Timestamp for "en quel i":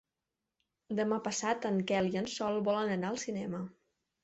1.71-2.21